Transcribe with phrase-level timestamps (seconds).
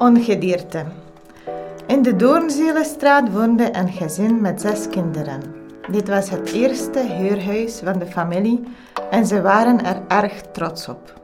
[0.00, 0.84] Ongedierte.
[1.86, 5.40] In de Doornzelenstraat woonde een gezin met zes kinderen.
[5.90, 8.62] Dit was het eerste huurhuis van de familie
[9.10, 11.20] en ze waren er erg trots op.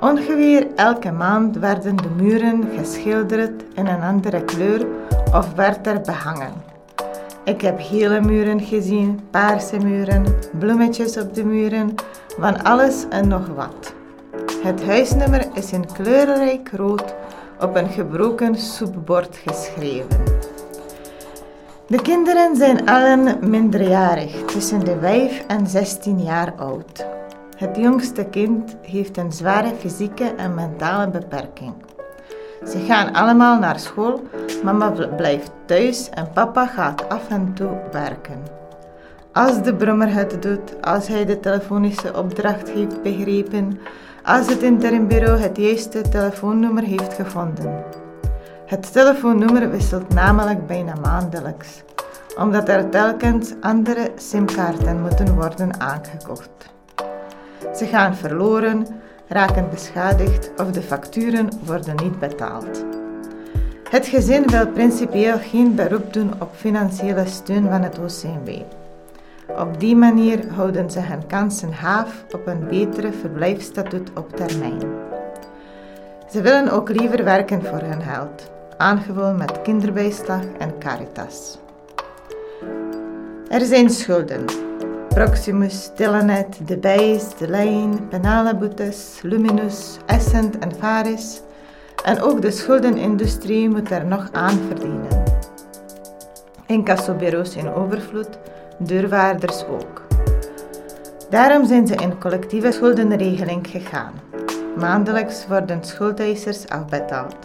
[0.00, 4.86] Ongeveer elke maand werden de muren geschilderd in een andere kleur
[5.34, 6.52] of werd er behangen.
[7.44, 10.24] Ik heb gele muren gezien, paarse muren,
[10.58, 11.94] bloemetjes op de muren,
[12.38, 13.94] van alles en nog wat.
[14.62, 17.14] Het huisnummer is in kleurrijk rood
[17.62, 20.22] op een gebroken soepbord geschreven.
[21.86, 27.06] De kinderen zijn allen minderjarig, tussen de 5 en 16 jaar oud.
[27.56, 31.74] Het jongste kind heeft een zware fysieke en mentale beperking.
[32.66, 34.22] Ze gaan allemaal naar school,
[34.64, 38.42] mama blijft thuis en papa gaat af en toe werken.
[39.32, 43.80] Als de brommer het doet, als hij de telefonische opdracht heeft begrepen,
[44.24, 47.84] als het interimbureau het juiste telefoonnummer heeft gevonden.
[48.66, 51.82] Het telefoonnummer wisselt namelijk bijna maandelijks,
[52.38, 56.70] omdat er telkens andere simkaarten moeten worden aangekocht.
[57.74, 58.86] Ze gaan verloren,
[59.28, 62.84] raken beschadigd of de facturen worden niet betaald.
[63.90, 68.81] Het gezin wil principieel geen beroep doen op financiële steun van het OCMW.
[69.58, 74.80] Op die manier houden ze hun kansen haaf op een betere verblijfstatuut op termijn.
[76.30, 81.58] Ze willen ook liever werken voor hun geld, aangevuld met kinderbijslag en caritas.
[83.48, 84.44] Er zijn schulden.
[85.08, 91.40] Proximus, Telenet, De Bijs, De Lijn, Penaleboetes, Luminus, Essent en Faris.
[92.04, 95.21] En ook de schuldenindustrie moet er nog aan verdienen.
[96.72, 98.38] Incassobureaus in overvloed
[98.78, 100.02] deurwaarders ook.
[101.30, 104.12] Daarom zijn ze in collectieve schuldenregeling gegaan.
[104.76, 107.36] Maandelijks worden schuldeisers afbetaald.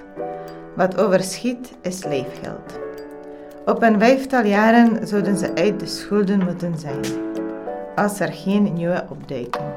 [0.75, 2.79] Wat overschiet is leefgeld.
[3.65, 7.01] Op een vijftal jaren zouden ze uit de schulden moeten zijn,
[7.95, 9.73] als er geen nieuwe opduiken.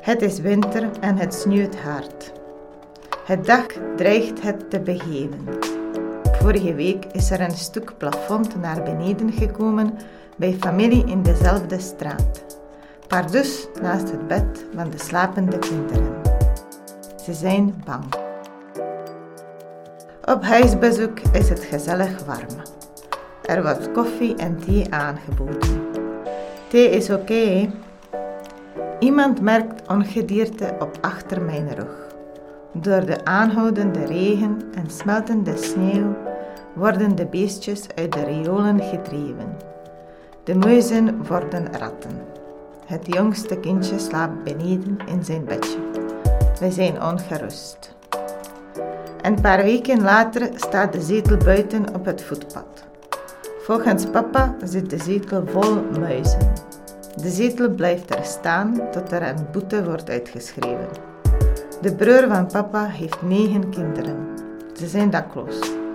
[0.00, 2.32] Het is winter en het sneeuwt hard.
[3.24, 5.48] Het dak dreigt het te begeven.
[6.46, 9.98] Vorige week is er een stuk plafond naar beneden gekomen
[10.36, 12.44] bij familie in dezelfde straat.
[13.06, 16.14] Pardus naast het bed van de slapende kinderen.
[17.24, 18.04] Ze zijn bang.
[20.24, 22.62] Op huisbezoek is het gezellig warm.
[23.44, 25.86] Er wordt koffie en thee aangeboden.
[26.68, 27.70] Thee is oké.
[28.98, 32.14] Iemand merkt ongedierte op achter mijn rug.
[32.72, 36.25] Door de aanhoudende regen en smeltende sneeuw
[36.76, 39.56] worden de beestjes uit de riolen gedreven.
[40.44, 42.10] De muizen worden ratten.
[42.86, 45.78] Het jongste kindje slaapt beneden in zijn bedje.
[46.60, 47.94] We zijn ongerust.
[49.22, 52.84] Een paar weken later staat de zetel buiten op het voetpad.
[53.62, 56.52] Volgens papa zit de zetel vol muizen.
[57.22, 60.88] De zetel blijft er staan tot er een boete wordt uitgeschreven.
[61.80, 64.16] De broer van papa heeft negen kinderen.
[64.72, 65.85] Ze zijn dakloos.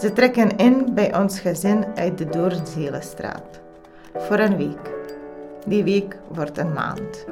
[0.00, 3.60] Ze trekken in bij ons gezin uit de Doornzelenstraat.
[4.14, 4.94] Voor een week.
[5.66, 7.26] Die week wordt een maand.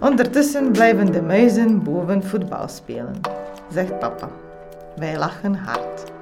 [0.00, 3.20] Ondertussen blijven de muizen boven voetbal spelen,
[3.70, 4.28] zegt papa.
[4.96, 6.17] Wij lachen hard.